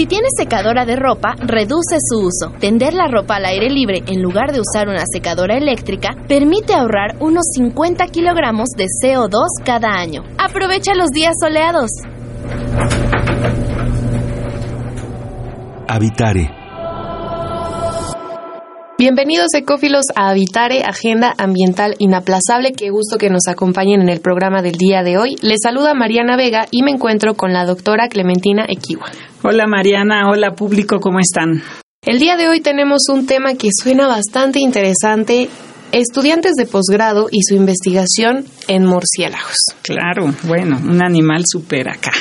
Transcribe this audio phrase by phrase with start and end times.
[0.00, 2.54] Si tienes secadora de ropa, reduce su uso.
[2.58, 7.16] Tender la ropa al aire libre en lugar de usar una secadora eléctrica permite ahorrar
[7.20, 10.24] unos 50 kilogramos de CO2 cada año.
[10.38, 11.90] Aprovecha los días soleados.
[15.86, 16.59] Habitare
[19.00, 22.72] Bienvenidos ecófilos a Habitare, Agenda Ambiental Inaplazable.
[22.72, 25.36] Qué gusto que nos acompañen en el programa del día de hoy.
[25.40, 29.06] Les saluda Mariana Vega y me encuentro con la doctora Clementina Equiwa.
[29.42, 31.62] Hola Mariana, hola público, ¿cómo están?
[32.04, 35.48] El día de hoy tenemos un tema que suena bastante interesante
[35.92, 39.56] estudiantes de posgrado y su investigación en murciélagos.
[39.80, 42.12] Claro, bueno, un animal súper acá.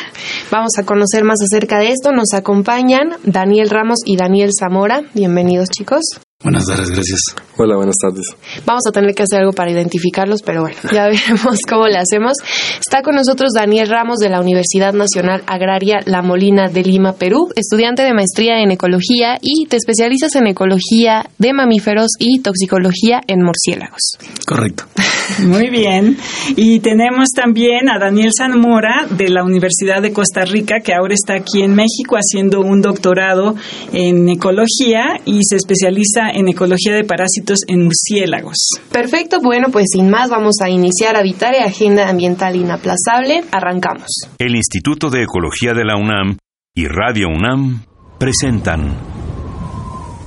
[0.50, 2.14] Vamos a conocer más acerca de esto.
[2.14, 5.02] Nos acompañan Daniel Ramos y Daniel Zamora.
[5.14, 6.22] Bienvenidos, chicos.
[6.42, 7.20] Buenas tardes, gracias.
[7.58, 8.24] Hola, buenas tardes.
[8.66, 12.32] Vamos a tener que hacer algo para identificarlos, pero bueno, ya veremos cómo le hacemos.
[12.80, 17.50] Está con nosotros Daniel Ramos de la Universidad Nacional Agraria La Molina de Lima, Perú,
[17.58, 23.44] estudiante de maestría en ecología y te especializas en ecología de mamíferos y toxicología en
[23.44, 24.18] murciélagos.
[24.48, 24.86] Correcto.
[25.46, 26.18] Muy bien.
[26.56, 31.34] Y tenemos también a Daniel Zamora de la Universidad de Costa Rica, que ahora está
[31.34, 33.56] aquí en México haciendo un doctorado
[33.92, 38.58] en ecología y se especializa en ecología de parásitos en murciélagos.
[38.92, 43.44] Perfecto, bueno, pues sin más vamos a iniciar Habitare, Agenda Ambiental Inaplazable.
[43.52, 44.10] Arrancamos.
[44.38, 46.38] El Instituto de Ecología de la UNAM
[46.76, 47.84] y Radio UNAM
[48.20, 48.98] presentan.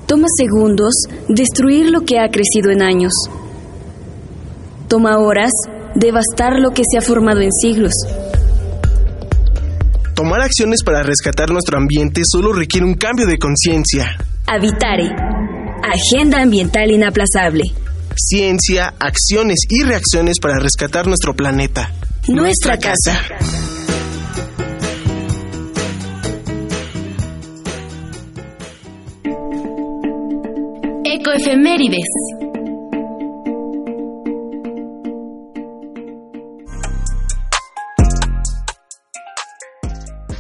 [0.07, 0.93] Toma segundos
[1.29, 3.13] destruir lo que ha crecido en años.
[4.89, 5.51] Toma horas
[5.95, 7.93] devastar lo que se ha formado en siglos.
[10.15, 14.19] Tomar acciones para rescatar nuestro ambiente solo requiere un cambio de conciencia.
[14.47, 15.11] Habitare
[15.83, 17.65] Agenda Ambiental Inaplazable.
[18.17, 21.93] Ciencia, acciones y reacciones para rescatar nuestro planeta.
[22.29, 23.21] Nuestra, casa.
[31.05, 32.32] Ecoefemérides.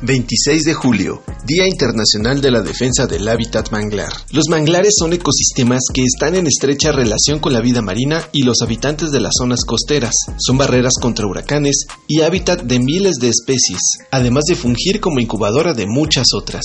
[0.03, 4.13] 26 de julio, Día Internacional de la Defensa del Hábitat Manglar.
[4.33, 8.63] Los manglares son ecosistemas que están en estrecha relación con la vida marina y los
[8.63, 10.15] habitantes de las zonas costeras.
[10.39, 13.79] Son barreras contra huracanes y hábitat de miles de especies,
[14.11, 16.65] además de fungir como incubadora de muchas otras.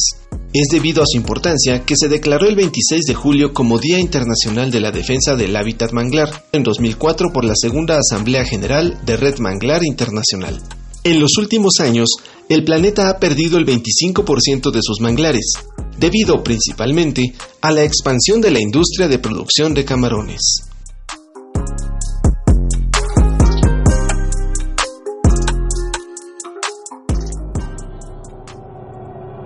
[0.52, 4.72] Es debido a su importancia que se declaró el 26 de julio como Día Internacional
[4.72, 9.38] de la Defensa del Hábitat Manglar, en 2004 por la Segunda Asamblea General de Red
[9.38, 10.60] Manglar Internacional.
[11.04, 12.10] En los últimos años,
[12.50, 15.54] el planeta ha perdido el 25% de sus manglares,
[15.98, 20.64] debido principalmente a la expansión de la industria de producción de camarones.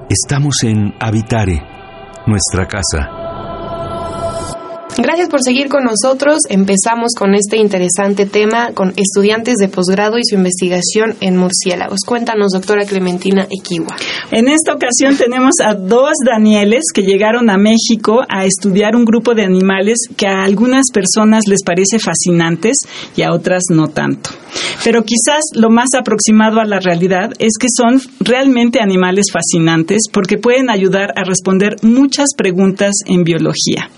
[0.09, 1.61] Estamos en Habitare,
[2.27, 3.20] nuestra casa.
[4.97, 6.39] Gracias por seguir con nosotros.
[6.49, 11.99] Empezamos con este interesante tema con estudiantes de posgrado y su investigación en murciélagos.
[12.05, 13.95] Cuéntanos, doctora Clementina Equiwa.
[14.31, 19.33] En esta ocasión tenemos a dos Danieles que llegaron a México a estudiar un grupo
[19.33, 22.77] de animales que a algunas personas les parece fascinantes
[23.15, 24.31] y a otras no tanto.
[24.83, 30.37] Pero quizás lo más aproximado a la realidad es que son realmente animales fascinantes porque
[30.37, 33.89] pueden ayudar a responder muchas preguntas en biología.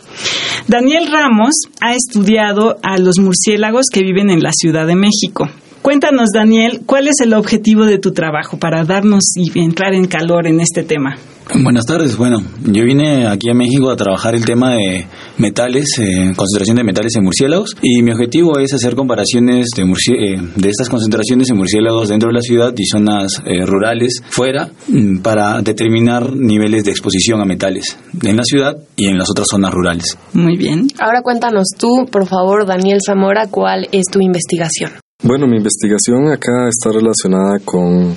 [0.68, 5.50] Daniel Ramos ha estudiado a los murciélagos que viven en la Ciudad de México.
[5.82, 10.48] Cuéntanos, Daniel, ¿cuál es el objetivo de tu trabajo para darnos y entrar en calor
[10.48, 11.18] en este tema?
[11.56, 12.18] Buenas tardes.
[12.18, 15.06] Bueno, yo vine aquí a México a trabajar el tema de
[15.38, 20.42] metales, eh, concentración de metales en murciélagos, y mi objetivo es hacer comparaciones de, eh,
[20.56, 25.20] de estas concentraciones de murciélagos dentro de la ciudad y zonas eh, rurales fuera mm,
[25.20, 29.74] para determinar niveles de exposición a metales en la ciudad y en las otras zonas
[29.74, 30.18] rurales.
[30.34, 30.88] Muy bien.
[31.00, 34.92] Ahora cuéntanos tú, por favor, Daniel Zamora, cuál es tu investigación.
[35.24, 38.14] Bueno, mi investigación acá está relacionada con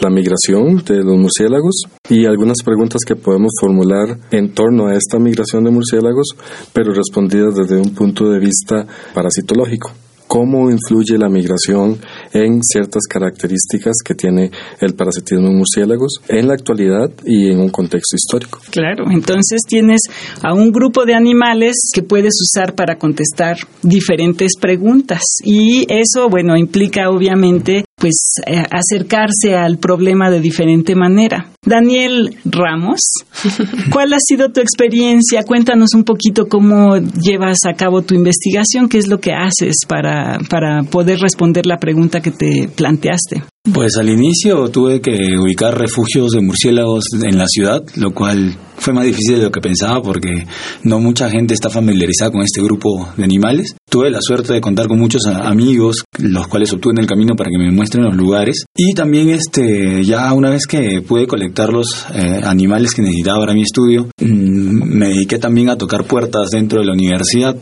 [0.00, 5.18] la migración de los murciélagos y algunas preguntas que podemos formular en torno a esta
[5.18, 6.36] migración de murciélagos,
[6.72, 9.92] pero respondidas desde un punto de vista parasitológico.
[10.28, 11.98] ¿Cómo influye la migración
[12.34, 17.70] en ciertas características que tiene el parasitismo en murciélagos en la actualidad y en un
[17.70, 18.60] contexto histórico.
[18.70, 20.02] Claro, entonces tienes
[20.42, 26.58] a un grupo de animales que puedes usar para contestar diferentes preguntas y eso, bueno,
[26.58, 31.50] implica obviamente pues eh, acercarse al problema de diferente manera.
[31.64, 33.00] Daniel Ramos,
[33.92, 35.42] ¿cuál ha sido tu experiencia?
[35.42, 40.38] Cuéntanos un poquito cómo llevas a cabo tu investigación, qué es lo que haces para,
[40.48, 43.42] para poder responder la pregunta que te planteaste.
[43.72, 48.94] Pues al inicio tuve que ubicar refugios de murciélagos en la ciudad, lo cual fue
[48.94, 50.46] más difícil de lo que pensaba porque
[50.84, 53.74] no mucha gente está familiarizada con este grupo de animales.
[53.90, 57.50] Tuve la suerte de contar con muchos amigos, los cuales obtuve en el camino para
[57.50, 58.64] que me muestren los lugares.
[58.76, 63.54] Y también este, ya una vez que pude colectar los eh, animales que necesitaba para
[63.54, 67.56] mi estudio, mm, me dediqué también a tocar puertas dentro de la universidad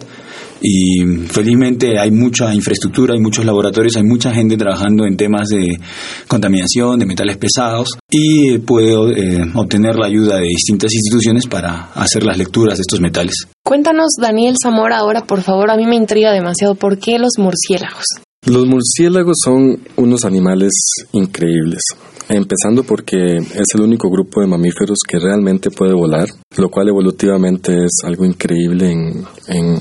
[0.61, 5.79] y felizmente hay mucha infraestructura, hay muchos laboratorios, hay mucha gente trabajando en temas de
[6.29, 12.25] contaminación, de metales pesados y puedo eh, obtener la ayuda de distintas instituciones para hacer
[12.25, 13.47] las lecturas de estos metales.
[13.65, 18.05] Cuéntanos, Daniel Zamora, ahora por favor, a mí me intriga demasiado, ¿por qué los murciélagos?
[18.47, 20.71] Los murciélagos son unos animales
[21.13, 21.83] increíbles.
[22.29, 27.85] Empezando porque es el único grupo de mamíferos que realmente puede volar, lo cual evolutivamente
[27.85, 29.27] es algo increíble en,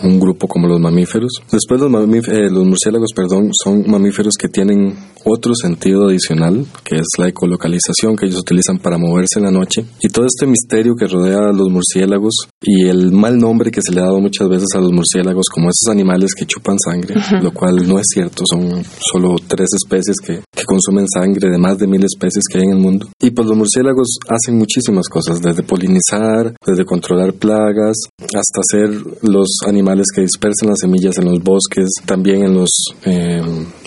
[0.04, 1.31] un grupo como los mamíferos.
[1.51, 1.92] Después los,
[2.27, 4.95] eh, los murciélagos, perdón, son mamíferos que tienen
[5.25, 9.83] otro sentido adicional, que es la ecolocalización que ellos utilizan para moverse en la noche.
[10.01, 13.92] Y todo este misterio que rodea a los murciélagos y el mal nombre que se
[13.92, 17.51] le ha dado muchas veces a los murciélagos como esos animales que chupan sangre, lo
[17.51, 21.88] cual no es cierto, son solo tres especies que, que consumen sangre de más de
[21.88, 23.07] mil especies que hay en el mundo.
[23.19, 28.90] Y pues los murciélagos hacen muchísimas cosas, desde polinizar, desde controlar plagas, hasta ser
[29.22, 32.70] los animales que dispersan las semillas en los bosques, también en los
[33.06, 33.42] eh,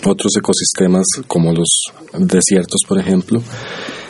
[0.05, 1.69] otros ecosistemas como los
[2.17, 3.41] desiertos, por ejemplo.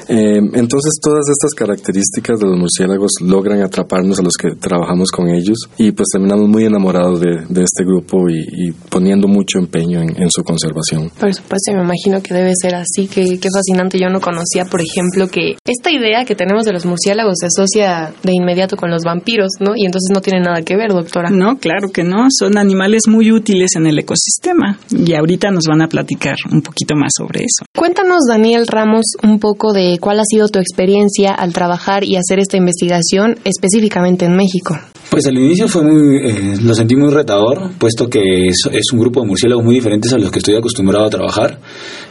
[0.10, 5.30] Eh, entonces todas estas características de los murciélagos logran atraparnos a los que trabajamos con
[5.30, 7.30] ellos y pues terminamos muy enamorados de,
[7.62, 11.12] este grupo y, poniendo mucho empeño en, su conservación.
[11.20, 14.00] Por supuesto, me imagino que debe ser así, que, qué fascinante.
[14.00, 18.14] Yo no conocía, por ejemplo, que esta idea que tenemos de los murciélagos se asocia
[18.24, 19.74] de inmediato con los vampiros, ¿no?
[19.76, 21.30] Y entonces no tiene nada que ver, doctora.
[21.30, 22.28] No, claro que no.
[22.30, 26.96] Son animales muy útiles en el ecosistema y ahorita nos van a platicar un poquito
[26.96, 27.66] más sobre eso.
[27.78, 32.40] Cuéntanos, Daniel Ramos, un poco de cuál ha sido tu experiencia al trabajar y hacer
[32.40, 34.78] esta investigación específicamente en México.
[35.10, 38.64] Pues al inicio fue muy, eh, lo sentí muy retador, puesto que es,
[38.94, 41.60] un grupo de murciélagos muy diferentes a los que estoy acostumbrado a trabajar.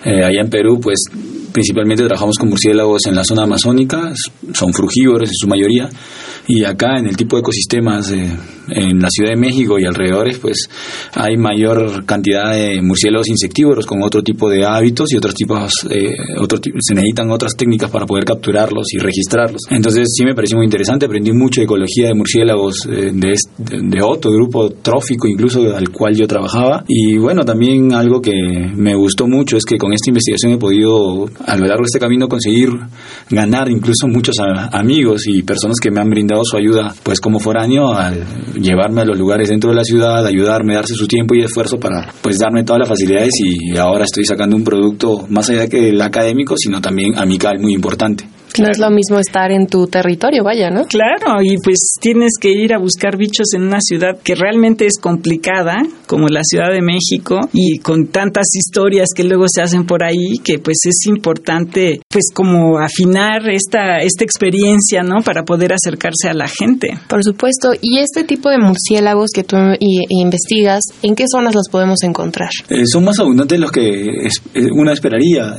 [0.04, 0.98] Eh, allá en Perú, pues
[1.58, 4.12] principalmente trabajamos con murciélagos en la zona amazónica,
[4.54, 5.90] son frugívoros en su mayoría,
[6.46, 10.68] y acá en el tipo de ecosistemas en la Ciudad de México y alrededores, pues
[11.14, 16.14] hay mayor cantidad de murciélagos insectívoros con otro tipo de hábitos y otros tipos, eh,
[16.78, 19.62] se necesitan otras técnicas para poder capturarlos y registrarlos.
[19.68, 24.02] Entonces sí me pareció muy interesante, aprendí mucho de ecología de murciélagos eh, de, de
[24.02, 28.32] otro grupo trófico incluso al cual yo trabajaba y bueno, también algo que
[28.76, 31.98] me gustó mucho es que con esta investigación he podido a lo largo de este
[31.98, 32.70] camino conseguir
[33.30, 34.36] ganar incluso muchos
[34.72, 38.24] amigos y personas que me han brindado su ayuda pues como foráneo al
[38.54, 42.12] llevarme a los lugares dentro de la ciudad, ayudarme, darse su tiempo y esfuerzo para
[42.20, 46.00] pues darme todas las facilidades y ahora estoy sacando un producto más allá que el
[46.00, 48.28] académico, sino también amical muy importante.
[48.58, 50.86] No es lo mismo estar en tu territorio, vaya, ¿no?
[50.86, 54.98] Claro, y pues tienes que ir a buscar bichos en una ciudad que realmente es
[54.98, 60.02] complicada, como la Ciudad de México, y con tantas historias que luego se hacen por
[60.02, 65.22] ahí, que pues es importante, pues como afinar esta, esta experiencia, ¿no?
[65.22, 66.98] Para poder acercarse a la gente.
[67.08, 72.02] Por supuesto, y este tipo de murciélagos que tú investigas, ¿en qué zonas los podemos
[72.02, 72.50] encontrar?
[72.70, 75.54] Eh, son más abundantes de los que eh, uno esperaría.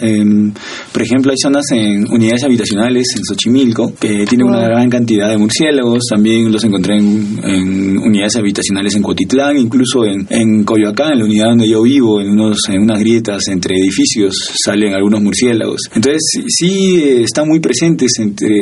[0.92, 5.38] por ejemplo, hay zonas en unidades habitacionales en Xochimilco, que tiene una gran cantidad de
[5.38, 6.04] murciélagos.
[6.10, 11.50] También los encontré en, unidades habitacionales en Cotitlán, incluso en, en, Coyoacán, en la unidad
[11.50, 15.82] donde yo vivo, en, unos, en unas grietas entre edificios salen algunos murciélagos.
[15.94, 18.12] Entonces, sí están muy presentes.
[18.20, 18.62] Entre,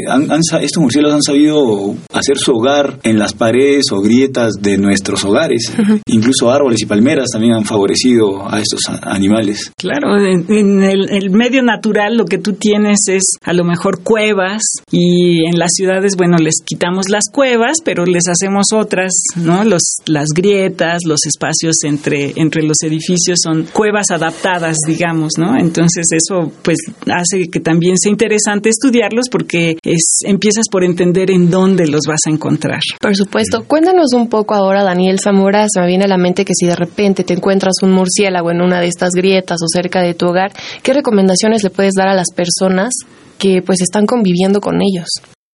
[0.62, 5.72] estos murciélagos han sabido hacer su hogar en las paredes o grietas de nuestros hogares.
[6.08, 9.72] Incluso árboles y palmeras también han favorecido a estos animales.
[9.78, 14.62] Claro, en, el, el medio natural lo que tú tienes es a lo mejor cuevas
[14.90, 19.66] y en las ciudades, bueno, les quitamos las cuevas, pero les hacemos otras, ¿no?
[19.66, 25.58] Los, las grietas, los espacios entre, entre los edificios son cuevas adaptadas, digamos, ¿no?
[25.60, 26.78] Entonces eso pues
[27.14, 32.22] hace que también sea interesante estudiarlos porque es, empiezas por entender en dónde los vas
[32.28, 32.80] a encontrar.
[33.02, 33.66] Por supuesto.
[33.66, 36.78] Cuéntanos un poco ahora, Daniel Zamora, se me viene a la mente que si de
[36.78, 40.54] repente te encuentras un murciélago en una de estas grietas o cerca de tu hogar,
[40.82, 42.94] ¿qué recomendaciones le puedes dar a las personas
[43.38, 45.08] que pues están conviviendo con ellos?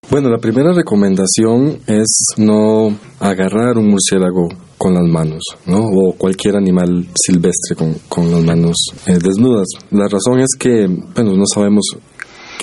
[0.09, 5.79] Bueno, la primera recomendación es no agarrar un murciélago con las manos, ¿no?
[5.79, 8.75] O cualquier animal silvestre con, con las manos
[9.07, 9.67] eh, desnudas.
[9.91, 11.85] La razón es que, bueno, no sabemos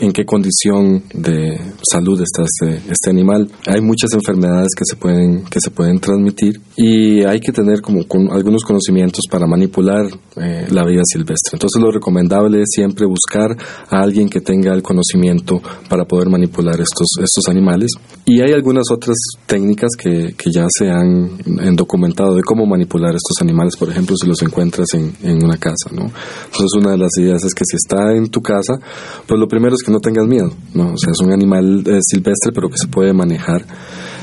[0.00, 3.50] en qué condición de salud está este, este animal.
[3.66, 8.06] Hay muchas enfermedades que se pueden que se pueden transmitir y hay que tener como
[8.06, 10.06] con algunos conocimientos para manipular
[10.37, 11.54] eh, la vida silvestre.
[11.54, 13.56] Entonces lo recomendable es siempre buscar
[13.90, 17.92] a alguien que tenga el conocimiento para poder manipular estos estos animales
[18.25, 19.16] y hay algunas otras
[19.47, 21.38] técnicas que, que ya se han,
[21.75, 25.90] documentado de cómo manipular estos animales, por ejemplo, si los encuentras en, en una casa,
[25.92, 26.11] ¿no?
[26.47, 28.75] Entonces una de las ideas es que si está en tu casa,
[29.26, 30.93] pues lo primero que no tengas miedo, ¿no?
[30.93, 33.65] O sea, es un animal eh, silvestre pero que se puede manejar.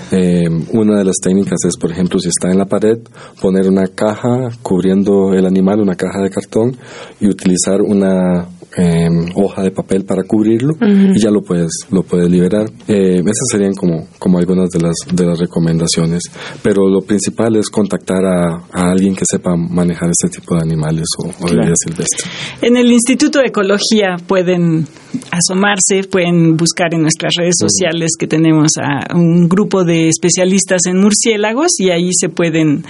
[0.09, 2.97] Eh, una de las técnicas es, por ejemplo, si está en la pared,
[3.41, 6.77] poner una caja cubriendo el animal, una caja de cartón,
[7.19, 12.29] y utilizar una, eh, hoja de papel para cubrirlo y ya lo puedes lo puedes
[12.29, 12.69] liberar.
[12.87, 16.23] Eh, esas serían como como algunas de las de las recomendaciones
[16.61, 21.27] pero lo principal es contactar a, alguien que sepa manejar este tipo de animales o,
[21.47, 22.29] de vida silvestre
[22.61, 24.85] en el Instituto de Ecología pueden
[25.31, 30.99] asomarse pueden buscar en nuestras redes sociales que tenemos a un grupo de especialistas en
[30.99, 32.83] murciélagos y ahí se pueden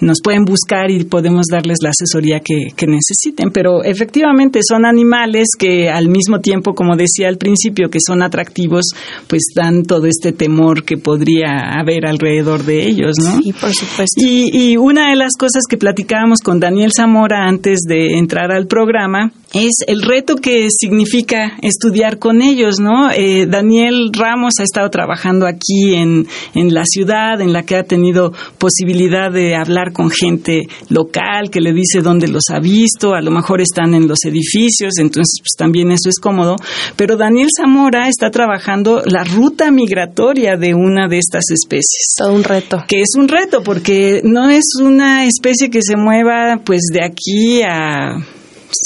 [0.00, 3.50] nos pueden buscar y podemos darles la asesoría que, que necesiten.
[3.52, 8.84] Pero efectivamente son animales que al mismo tiempo, como decía al principio, que son atractivos,
[9.26, 13.40] pues dan todo este temor que podría haber alrededor de ellos, ¿no?
[13.42, 14.20] Sí, por supuesto.
[14.20, 18.66] Y, y una de las cosas que platicábamos con Daniel Zamora antes de entrar al
[18.66, 23.10] programa es el reto que significa estudiar con ellos, ¿no?
[23.10, 27.84] Eh, Daniel Ramos ha estado trabajando aquí en, en la ciudad, en la que ha
[27.84, 33.20] tenido posibilidad de hablar con gente local que le dice dónde los ha visto, a
[33.20, 36.56] lo mejor están en los edificios, entonces pues también eso es cómodo,
[36.96, 42.14] pero Daniel Zamora está trabajando la ruta migratoria de una de estas especies.
[42.18, 42.84] Todo un reto.
[42.88, 47.62] Que es un reto porque no es una especie que se mueva pues de aquí
[47.62, 48.16] a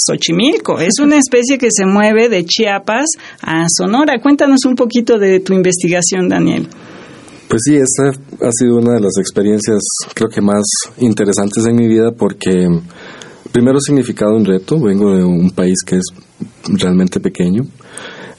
[0.05, 0.79] Xochimilco.
[0.79, 3.05] Es una especie que se mueve de Chiapas
[3.41, 4.21] a Sonora.
[4.21, 6.67] Cuéntanos un poquito de tu investigación, Daniel.
[7.47, 9.79] Pues sí, esta ha sido una de las experiencias
[10.13, 10.63] creo que más
[10.99, 12.67] interesantes en mi vida porque
[13.51, 14.79] primero significado un reto.
[14.79, 16.05] Vengo de un país que es
[16.67, 17.63] realmente pequeño.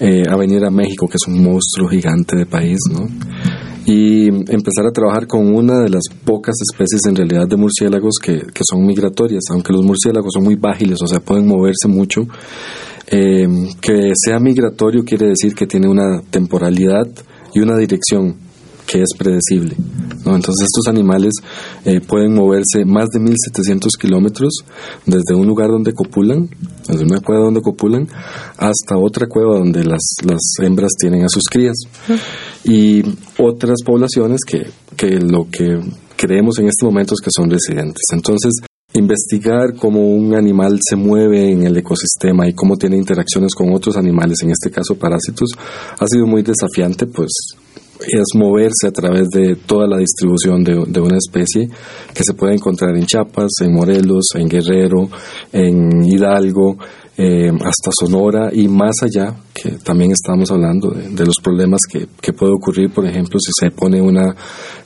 [0.03, 3.07] Eh, a venir a México, que es un monstruo gigante de país, ¿no?
[3.91, 8.41] Y empezar a trabajar con una de las pocas especies en realidad de murciélagos que,
[8.63, 12.21] son migratorias, aunque los murciélagos son muy vágiles, o sea, pueden moverse mucho.
[13.09, 13.49] Eh,
[13.81, 17.09] que sea migratorio quiere decir que tiene una temporalidad
[17.53, 18.37] y una dirección
[18.91, 19.77] que es predecible.
[20.27, 21.33] Entonces estos animales
[21.85, 24.65] eh, pueden moverse más de 1.700 kilómetros
[25.07, 26.49] desde un lugar donde copulan,
[26.89, 28.09] desde una cueva donde copulan,
[28.57, 31.77] hasta otra cueva donde las, las hembras tienen a sus crías.
[32.65, 33.03] Y
[33.39, 34.67] otras poblaciones que,
[34.97, 35.81] que lo que
[36.17, 38.03] creemos en este momento es que son residentes.
[38.13, 38.53] Entonces,
[38.93, 43.97] investigar cómo un animal se mueve en el ecosistema y cómo tiene interacciones con otros
[43.97, 45.51] animales, en este caso parásitos,
[45.99, 47.31] ha sido muy desafiante, pues
[48.07, 51.69] es moverse a través de toda la distribución de, una especie
[52.15, 55.09] que se puede encontrar en Chiapas, en Morelos, en Guerrero,
[55.53, 56.77] en Hidalgo,
[57.23, 62.33] eh, hasta Sonora y más allá, que también estamos hablando de, los problemas que, que,
[62.33, 64.35] puede ocurrir, por ejemplo, si se pone una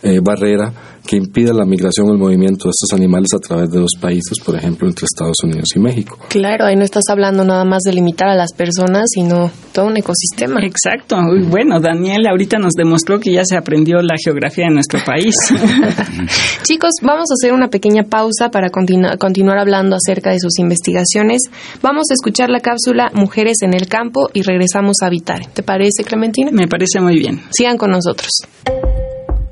[0.03, 0.73] eh, barrera
[1.07, 4.39] que impida la migración o el movimiento de estos animales a través de dos países,
[4.45, 6.19] por ejemplo, entre Estados Unidos y México.
[6.29, 9.97] Claro, ahí no estás hablando nada más de limitar a las personas, sino todo un
[9.97, 10.61] ecosistema.
[10.65, 11.17] Exacto.
[11.49, 15.35] Bueno, Daniel ahorita nos demostró que ya se aprendió la geografía de nuestro país.
[16.63, 21.43] Chicos, vamos a hacer una pequeña pausa para continuar hablando acerca de sus investigaciones.
[21.83, 25.45] Vamos a escuchar la cápsula Mujeres en el campo y regresamos a Habitar.
[25.53, 26.51] ¿Te parece, Clementina?
[26.53, 27.43] Me parece muy bien.
[27.51, 28.31] Sigan con nosotros.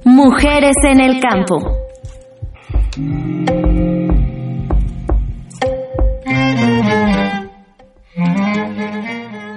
[0.05, 1.59] Mujeres en el campo.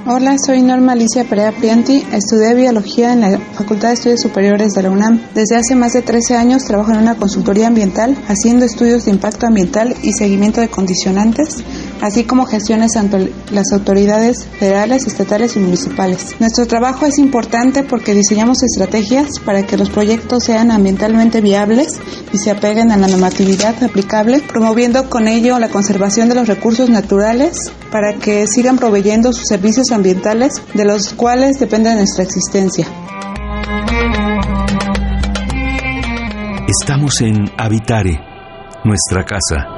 [0.07, 2.03] Hola, soy Norma Alicia Perea Prianti.
[2.11, 5.21] Estudié biología en la Facultad de Estudios Superiores de la UNAM.
[5.33, 9.47] Desde hace más de 13 años trabajo en una consultoría ambiental, haciendo estudios de impacto
[9.47, 11.63] ambiental y seguimiento de condicionantes
[12.01, 16.35] así como gestiones ante las autoridades federales, estatales y municipales.
[16.39, 21.99] Nuestro trabajo es importante porque diseñamos estrategias para que los proyectos sean ambientalmente viables
[22.33, 26.89] y se apeguen a la normatividad aplicable, promoviendo con ello la conservación de los recursos
[26.89, 32.87] naturales para que sigan proveyendo sus servicios ambientales de los cuales depende nuestra existencia.
[36.67, 38.19] Estamos en Habitare,
[38.83, 39.74] nuestra casa.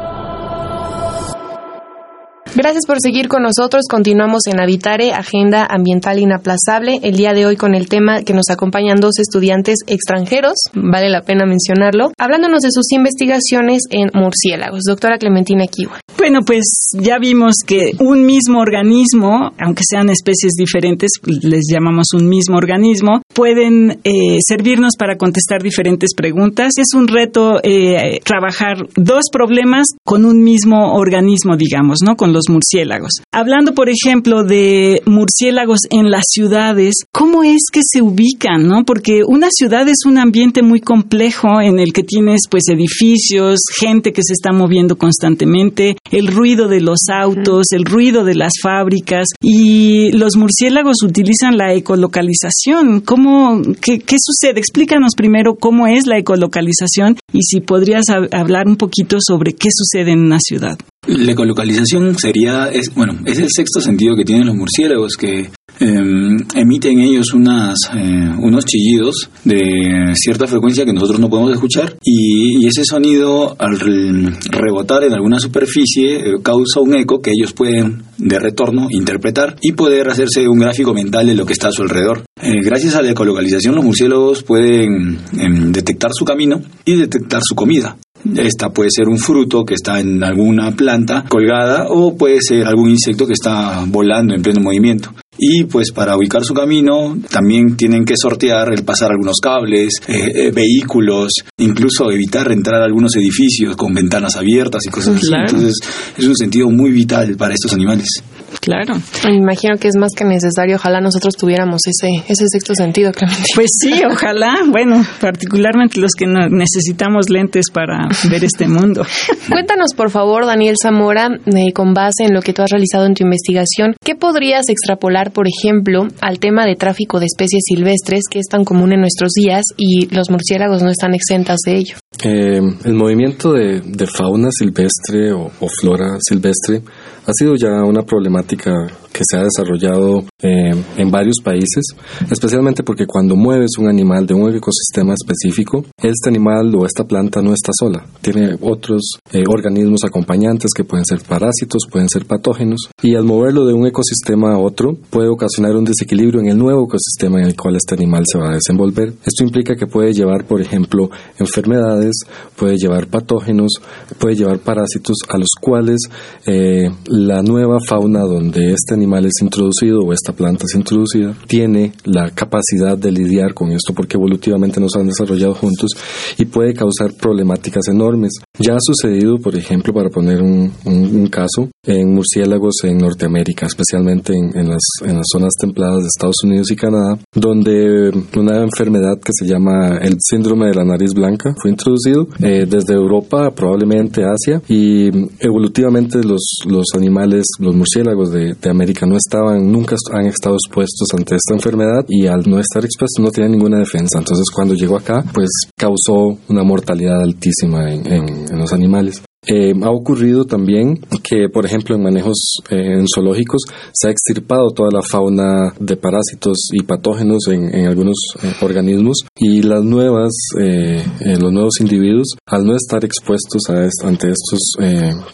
[2.58, 3.84] Gracias por seguir con nosotros.
[3.88, 7.00] Continuamos en Habitare, Agenda Ambiental Inaplazable.
[7.04, 11.22] El día de hoy con el tema que nos acompañan dos estudiantes extranjeros, vale la
[11.22, 14.86] pena mencionarlo, hablándonos de sus investigaciones en murciélagos.
[14.88, 16.00] Doctora Clementina Kiwa.
[16.18, 16.64] Bueno, pues
[17.00, 23.22] ya vimos que un mismo organismo, aunque sean especies diferentes, les llamamos un mismo organismo,
[23.36, 26.74] pueden eh, servirnos para contestar diferentes preguntas.
[26.78, 32.16] Es un reto eh, trabajar dos problemas con un mismo organismo, digamos, ¿no?
[32.16, 33.22] Con los murciélagos.
[33.34, 38.84] Hablando, por ejemplo, de murciélagos en las ciudades, ¿cómo es que se ubican, no?
[38.86, 44.14] Porque una ciudad es un ambiente muy complejo en el que tienes, pues, edificios, gente
[44.14, 49.28] que se está moviendo constantemente, el ruido de los autos, el ruido de las fábricas
[49.42, 53.02] y los murciélagos utilizan la ecolocalización.
[53.02, 54.60] ¿Cómo, qué, qué sucede?
[54.60, 60.12] Explícanos primero cómo es la ecolocalización y si podrías hablar un poquito sobre qué sucede
[60.12, 60.78] en una ciudad.
[61.08, 65.50] La ecolocalización sería, es, bueno, es el sexto sentido que tienen los murciélagos, que
[65.80, 71.96] em, emiten ellos unas, eh, unos chillidos de cierta frecuencia que nosotros no podemos escuchar
[72.04, 78.04] y, ese sonido al rebotar en alguna superficie eh, causa un eco que ellos pueden
[78.18, 81.84] de retorno interpretar y poder hacerse un gráfico mental de lo que está a su
[81.84, 82.24] alrededor.
[82.42, 87.56] Eh, gracias a la ecolocalización los murciélagos pueden em, detectar su camino y detectar su
[87.56, 87.98] comida.
[88.36, 92.90] Esta puede ser un fruto que está en alguna planta colgada o puede ser algún
[92.90, 95.12] insecto que está volando en pleno movimiento.
[95.38, 100.32] Y pues para ubicar su camino también tienen que sortear el pasar algunos cables, eh,
[100.34, 105.32] eh, vehículos, incluso evitar entrar a algunos edificios con ventanas abiertas y cosas así.
[105.34, 105.76] Entonces
[106.18, 108.24] es un sentido muy vital para estos animales.
[108.62, 108.96] Claro.
[109.26, 110.76] Me imagino que es más que necesario.
[110.76, 113.12] Ojalá nosotros tuviéramos ese, ese sexto sentido,
[113.56, 114.56] Pues sí, ojalá.
[114.70, 119.06] Bueno, particularmente los que necesitamos lentes para ver este mundo.
[119.50, 123.14] Cuéntanos, por favor, Daniel Zamora, eh, con base en lo que tú has realizado en
[123.14, 128.40] tu investigación, ¿qué podrías extrapolar, por ejemplo, al tema de tráfico de especies silvestres que
[128.40, 131.96] es tan común en nuestros días y los murciélagos no están exentas de ello?
[132.24, 135.50] Eh, el movimiento de, fauna silvestre o
[135.82, 136.82] flora silvestre
[137.26, 138.72] ha sido ya una problemática
[139.18, 141.86] que se ha desarrollado eh, en varios países,
[142.30, 147.42] especialmente porque cuando mueves un animal de un ecosistema específico, este animal o esta planta
[147.42, 152.92] no está sola, tiene otros eh, organismos acompañantes que pueden ser parásitos, pueden ser patógenos,
[153.02, 156.86] y al moverlo de un ecosistema a otro puede ocasionar un desequilibrio en el nuevo
[156.86, 159.14] ecosistema en el cual este animal se va a desenvolver.
[159.26, 162.14] Esto implica que puede llevar, por ejemplo, enfermedades,
[162.56, 163.72] puede llevar patógenos,
[164.20, 166.02] puede llevar parásitos a los cuales
[166.46, 171.94] eh, la nueva fauna donde este animal es introducido o esta planta es introducida tiene
[172.06, 175.92] la capacidad de lidiar con esto porque evolutivamente nos han desarrollado juntos
[176.38, 178.32] y puede causar problemáticas enormes.
[178.60, 184.70] Ya ha sucedido, por ejemplo, para poner un, caso, en murciélagos en Norteamérica, especialmente en,
[184.70, 189.46] las, en las zonas templadas de Estados Unidos y Canadá, donde una enfermedad que se
[189.46, 195.08] llama el síndrome de la nariz blanca fue introducido eh, desde Europa, probablemente Asia, y
[195.40, 201.36] evolutivamente los, los animales, los murciélagos de, América no estaban, nunca han estado expuestos ante
[201.36, 204.18] esta enfermedad y al no estar expuestos no tenían ninguna defensa.
[204.20, 209.22] Entonces cuando llegó acá, pues causó una mortalidad altísima en los animales.
[209.48, 213.62] Eh, ha ocurrido también que, por ejemplo, en manejos eh, en zoológicos
[213.94, 219.62] se ha extirpado toda la fauna de parásitos y patógenos en, algunos eh, organismos y
[219.62, 224.60] las nuevas, los nuevos individuos, al no estar expuestos a ante estos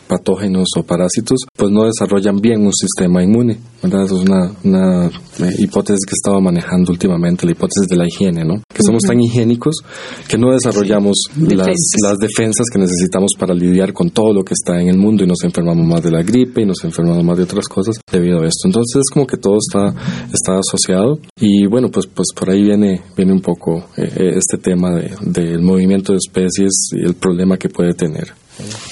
[0.07, 3.57] patógenos o parásitos, pues no desarrollan bien un sistema inmune.
[3.83, 4.05] ¿verdad?
[4.05, 5.11] Eso es una, una
[5.59, 8.63] hipótesis que estaba manejando últimamente, la hipótesis de la higiene, ¿no?
[8.73, 9.75] Que somos tan higiénicos
[10.27, 14.81] que no desarrollamos las, las defensas que necesitamos para lidiar con todo lo que está
[14.81, 17.43] en el mundo y nos enfermamos más de la gripe y nos enfermamos más de
[17.43, 18.67] otras cosas debido a esto.
[18.67, 19.93] Entonces es como que todo está,
[20.31, 24.57] está asociado y bueno, pues, pues por ahí viene, viene un poco eh, eh, este
[24.57, 28.42] tema del movimiento de especies y el problema que puede tener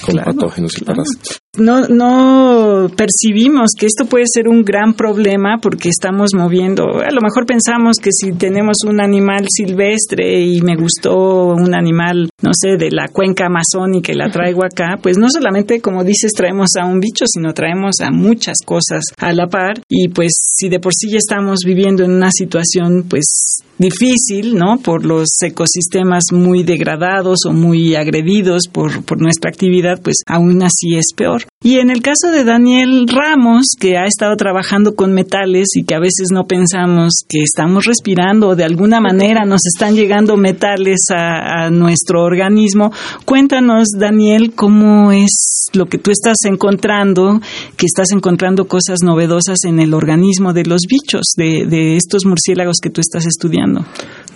[0.04, 1.40] con patógenos y parásitos.
[1.58, 7.00] no, no percibimos que esto puede ser un gran problema porque estamos moviendo.
[7.00, 12.30] A lo mejor pensamos que si tenemos un animal silvestre y me gustó un animal,
[12.42, 16.32] no sé, de la cuenca amazónica y la traigo acá, pues no solamente, como dices,
[16.32, 19.80] traemos a un bicho, sino traemos a muchas cosas a la par.
[19.88, 24.78] Y pues si de por sí ya estamos viviendo en una situación, pues difícil, ¿no?
[24.78, 30.96] Por los ecosistemas muy degradados o muy agredidos por, por nuestra actividad, pues aún así
[30.96, 31.44] es peor.
[31.64, 35.94] Y en el caso de Daniel Ramos, que ha estado trabajando con metales y que
[35.94, 41.00] a veces no pensamos que estamos respirando o de alguna manera nos están llegando metales
[41.14, 42.92] a, nuestro organismo,
[43.24, 47.40] cuéntanos, Daniel, cómo es lo que tú estás encontrando,
[47.76, 52.90] que estás encontrando cosas novedosas en el organismo de los bichos, de estos murciélagos que
[52.90, 53.84] tú estás estudiando.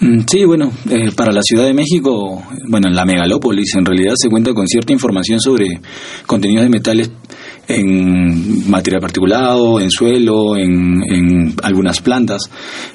[0.01, 4.15] Mm, sí, bueno, eh, para la Ciudad de México, bueno, en la megalópolis en realidad
[4.17, 5.81] se cuenta con cierta información sobre
[6.27, 7.11] contenidos de metales
[7.69, 12.43] en material particulado, en suelo, en, en algunas plantas,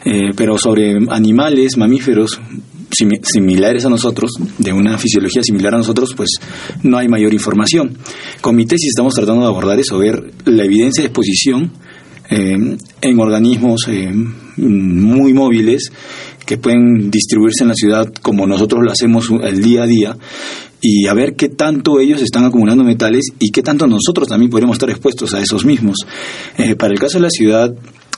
[0.06, 2.40] eh, pero sobre animales, mamíferos
[2.92, 6.30] similares a nosotros, de una fisiología similar a nosotros, pues
[6.84, 7.98] no hay mayor información.
[8.42, 11.72] Con mi tesis estamos tratando de abordar eso, ver la evidencia de exposición
[12.30, 14.12] eh, en organismos eh,
[14.58, 15.92] muy móviles
[16.46, 20.18] que pueden distribuirse en la ciudad como nosotros lo hacemos el día a día
[20.82, 24.76] y a ver qué tanto ellos están acumulando metales y qué tanto nosotros también podemos
[24.76, 25.98] estar expuestos a esos mismos.
[26.58, 27.74] Eh, para el caso de la ciudad,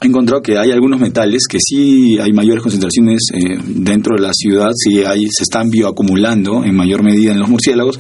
[0.08, 4.34] he encontrado que hay algunos metales que sí hay mayores concentraciones eh, dentro de la
[4.34, 8.00] ciudad, sí hay, se están bioacumulando en mayor medida en los murciélagos,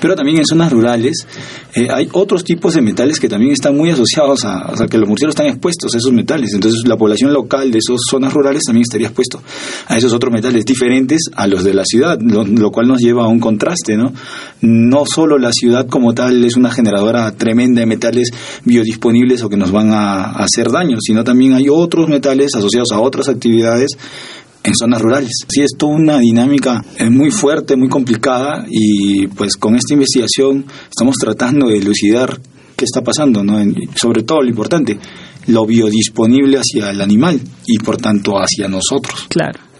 [0.00, 1.26] pero también en zonas rurales
[1.74, 5.36] eh, hay otros tipos de metales que también están muy asociados a, que los murciélagos
[5.36, 9.08] están expuestos a esos metales, entonces la población local de esas zonas rurales también estaría
[9.08, 9.42] expuesto
[9.86, 13.28] a esos otros metales diferentes a los de la ciudad, lo, cual nos lleva a
[13.28, 14.12] un contraste, ¿no?
[14.60, 18.30] No solo la ciudad como tal es una generadora tremenda de metales
[18.64, 23.00] biodisponibles o que nos van a hacer daño, sino también hay otros metales asociados a
[23.00, 23.90] otras actividades
[24.64, 25.32] en zonas rurales.
[25.48, 31.16] Sí, es toda una dinámica muy fuerte, muy complicada y pues con esta investigación estamos
[31.16, 32.38] tratando de elucidar
[32.76, 33.58] qué está pasando, ¿no?
[33.94, 34.98] sobre todo lo importante,
[35.46, 39.26] lo biodisponible hacia el animal y por tanto hacia nosotros.
[39.28, 39.71] Claro.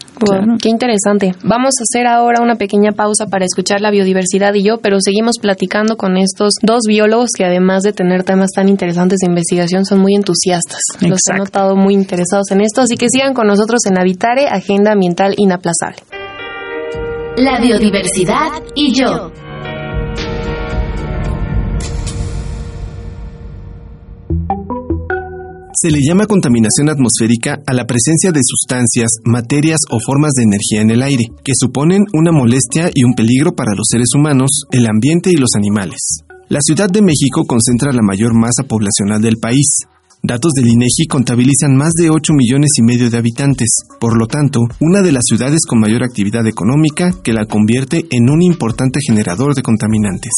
[0.61, 1.33] Qué interesante.
[1.43, 5.35] Vamos a hacer ahora una pequeña pausa para escuchar la biodiversidad y yo, pero seguimos
[5.41, 9.99] platicando con estos dos biólogos que además de tener temas tan interesantes de investigación son
[9.99, 10.81] muy entusiastas.
[10.95, 11.07] Exacto.
[11.07, 14.91] Los he notado muy interesados en esto, así que sigan con nosotros en Habitare, Agenda
[14.93, 16.03] Ambiental Inaplazable.
[17.37, 19.31] La biodiversidad y yo.
[25.83, 30.79] Se le llama contaminación atmosférica a la presencia de sustancias, materias o formas de energía
[30.79, 34.87] en el aire, que suponen una molestia y un peligro para los seres humanos, el
[34.87, 36.23] ambiente y los animales.
[36.47, 39.79] La Ciudad de México concentra la mayor masa poblacional del país.
[40.25, 43.67] Datos del INEGI contabilizan más de 8 millones y medio de habitantes,
[43.99, 48.29] por lo tanto, una de las ciudades con mayor actividad económica que la convierte en
[48.29, 50.31] un importante generador de contaminantes.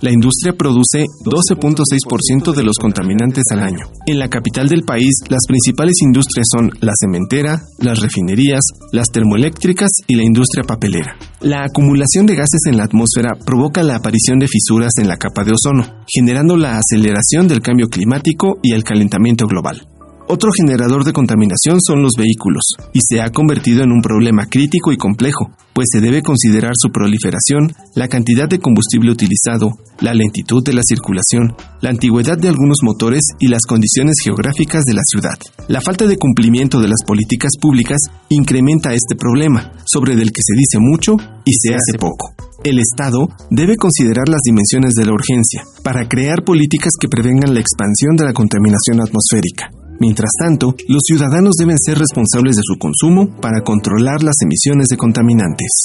[0.00, 3.86] La industria produce 12.6% de los contaminantes al año.
[4.06, 9.90] En la capital del país, las principales industrias son la cementera, las refinerías, las termoeléctricas
[10.06, 11.16] y la industria papelera.
[11.40, 15.42] La acumulación de gases en la atmósfera provoca la aparición de fisuras en la capa
[15.42, 19.93] de ozono, generando la aceleración del cambio climático y el calentamiento global.
[20.26, 22.62] Otro generador de contaminación son los vehículos,
[22.94, 26.90] y se ha convertido en un problema crítico y complejo, pues se debe considerar su
[26.90, 32.78] proliferación, la cantidad de combustible utilizado, la lentitud de la circulación, la antigüedad de algunos
[32.82, 35.36] motores y las condiciones geográficas de la ciudad.
[35.68, 37.98] La falta de cumplimiento de las políticas públicas
[38.30, 42.32] incrementa este problema, sobre el que se dice mucho y se hace poco.
[42.64, 47.60] El Estado debe considerar las dimensiones de la urgencia para crear políticas que prevengan la
[47.60, 49.83] expansión de la contaminación atmosférica.
[50.00, 54.96] Mientras tanto, los ciudadanos deben ser responsables de su consumo para controlar las emisiones de
[54.96, 55.84] contaminantes.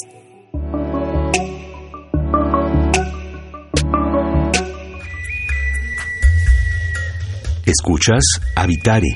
[7.65, 8.23] Escuchas
[8.55, 9.09] Habitare,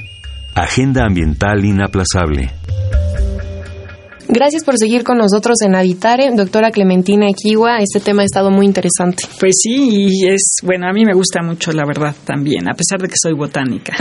[0.54, 2.52] Agenda Ambiental Inaplazable.
[4.28, 7.80] Gracias por seguir con nosotros en Habitare, doctora Clementina Equigua.
[7.80, 9.24] Este tema ha estado muy interesante.
[9.40, 13.02] Pues sí, y es, bueno, a mí me gusta mucho, la verdad, también, a pesar
[13.02, 13.94] de que soy botánica.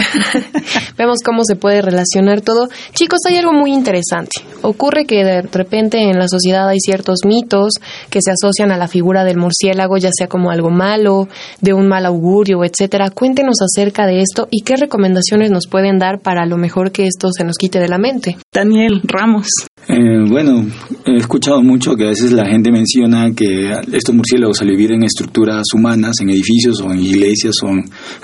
[0.98, 2.68] Vemos cómo se puede relacionar todo.
[2.92, 4.40] Chicos, hay algo muy interesante.
[4.62, 7.74] Ocurre que de repente en la sociedad hay ciertos mitos
[8.10, 11.28] que se asocian a la figura del murciélago, ya sea como algo malo,
[11.60, 13.10] de un mal augurio, etcétera.
[13.10, 17.28] Cuéntenos acerca de esto y qué recomendaciones nos pueden dar para lo mejor que esto
[17.36, 18.36] se nos quite de la mente.
[18.52, 19.48] Daniel Ramos.
[19.88, 20.66] Eh, bueno,
[21.06, 25.02] he escuchado mucho que a veces la gente menciona que estos murciélagos al vivir en
[25.02, 27.70] estructuras humanas, en edificios o en iglesias o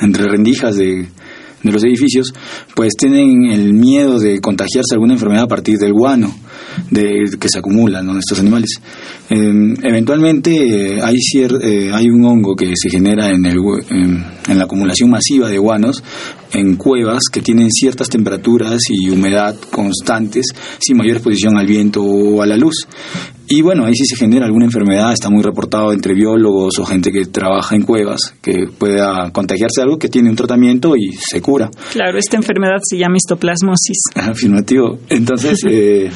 [0.00, 1.08] entre rendijas de,
[1.62, 2.32] de los edificios,
[2.74, 6.34] pues tienen el miedo de contagiarse alguna enfermedad a partir del guano
[6.90, 8.80] de, que se acumula en estos animales.
[9.28, 10.50] Em, eventualmente
[10.96, 13.58] eh, hay, eh, hay un hongo que se genera en, el,
[13.90, 16.02] en la acumulación masiva de guanos
[16.52, 20.46] en cuevas que tienen ciertas temperaturas y humedad constantes
[20.78, 22.86] sin mayor exposición al viento o a la luz.
[23.50, 27.10] Y bueno, ahí sí se genera alguna enfermedad, está muy reportado entre biólogos o gente
[27.10, 31.40] que trabaja en cuevas, que pueda contagiarse de algo que tiene un tratamiento y se
[31.40, 31.70] cura.
[31.92, 33.98] Claro, esta enfermedad se llama histoplasmosis.
[34.14, 34.98] Afirmativo.
[35.08, 36.10] Entonces, eh,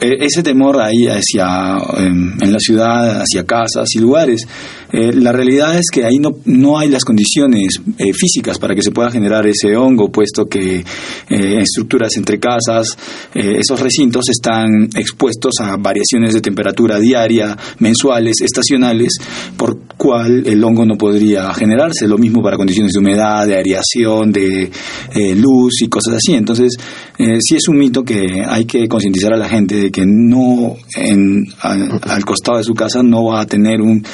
[0.00, 4.46] e, ese temor ahí hacia, em, en la ciudad, hacia casas y lugares,
[4.92, 8.82] eh, la realidad es que ahí no, no hay las condiciones eh, físicas para que
[8.82, 12.96] se pueda generar ese hongo, puesto que eh, estructuras entre casas,
[13.34, 19.18] esos recintos están expuestos a variaciones de temperatura diaria, mensuales, estacionales,
[19.56, 22.08] por cual el hongo no podría generarse.
[22.08, 24.70] Lo mismo para condiciones de humedad, de aireación, de
[25.36, 26.34] luz y cosas así.
[26.34, 26.76] Entonces,
[27.18, 31.44] sí es un mito que hay que concientizar a la gente de que no en,
[31.62, 34.04] al costado de su casa no va a tener un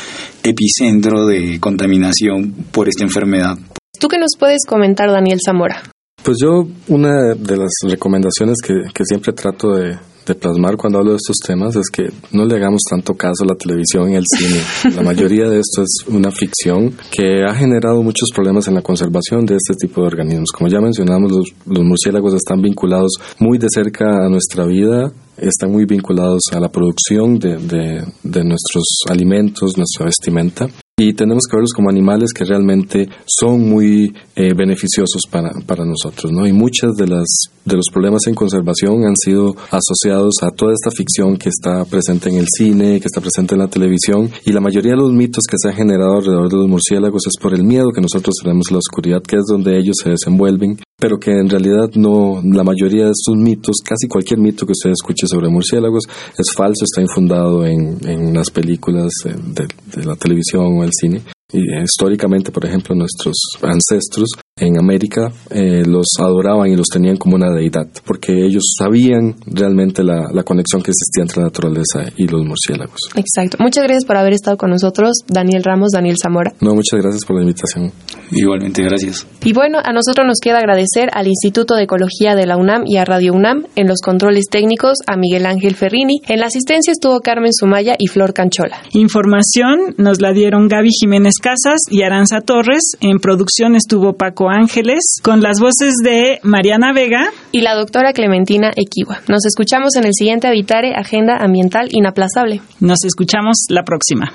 [0.48, 3.56] epicentro de contaminación por esta enfermedad.
[3.98, 5.82] ¿Tú qué nos puedes comentar, Daniel Zamora?
[6.22, 9.98] Pues yo, una de las recomendaciones que, siempre trato de,
[10.34, 13.54] plasmar cuando hablo de estos temas es que no le hagamos tanto caso a la
[13.54, 14.60] televisión y al cine.
[14.96, 19.46] La mayoría de esto es una ficción que ha generado muchos problemas en la conservación
[19.46, 20.50] de este tipo de organismos.
[20.52, 25.70] Como ya mencionamos, los, los murciélagos están vinculados muy de cerca a nuestra vida están
[25.70, 30.66] muy vinculados a la producción de, de, nuestros alimentos, nuestra vestimenta
[30.98, 36.32] y tenemos que verlos como animales que realmente son muy eh, beneficiosos para, para, nosotros,
[36.32, 36.46] ¿no?
[36.46, 37.26] Y muchas de las
[37.66, 42.30] de los problemas en conservación han sido asociados a toda esta ficción que está presente
[42.30, 45.44] en el cine, que está presente en la televisión y la mayoría de los mitos
[45.50, 48.68] que se han generado alrededor de los murciélagos es por el miedo que nosotros tenemos
[48.70, 52.64] a la oscuridad, que es donde ellos se desenvuelven, pero que en realidad no, la
[52.64, 56.04] mayoría de estos mitos, casi cualquier mito que usted escuche sobre murciélagos
[56.38, 60.90] es falso, está infundado en, en las películas eh, de, de la televisión o el
[60.92, 61.22] cine.
[61.52, 67.18] Y eh, históricamente, por ejemplo, nuestros ancestros en América eh, los adoraban y los tenían
[67.18, 72.10] como una deidad, porque ellos sabían realmente la, la, conexión que existía entre la naturaleza
[72.16, 72.98] y los murciélagos.
[73.16, 73.58] Exacto.
[73.60, 76.54] Muchas gracias por haber estado con nosotros, Daniel Ramos, Daniel Zamora.
[76.62, 77.92] No, muchas gracias por la invitación.
[78.30, 79.26] Igualmente, gracias.
[79.44, 82.96] Y bueno, a nosotros nos queda agradecer al Instituto de Ecología de la UNAM y
[82.96, 87.20] a Radio UNAM, en los controles técnicos a Miguel Ángel Ferrini, en la asistencia estuvo
[87.20, 88.78] Carmen Sumaya y Flor Canchola.
[88.94, 95.20] Información nos la dieron Gaby Jiménez Casas y Aranza Torres, en producción estuvo Paco Ángeles,
[95.22, 99.20] con las voces de Mariana Vega y la doctora Clementina Equiwa.
[99.28, 102.60] Nos escuchamos en el siguiente Habitare Agenda Ambiental Inaplazable.
[102.80, 104.32] Nos escuchamos la próxima.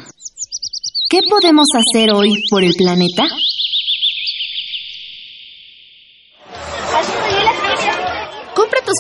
[1.10, 3.24] ¿Qué podemos hacer hoy por el planeta?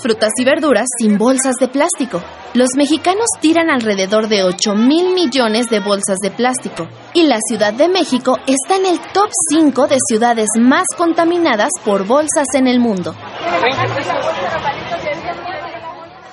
[0.01, 2.21] Frutas y verduras sin bolsas de plástico.
[2.53, 7.73] Los mexicanos tiran alrededor de 8 mil millones de bolsas de plástico y la Ciudad
[7.73, 12.79] de México está en el top 5 de ciudades más contaminadas por bolsas en el
[12.79, 13.15] mundo.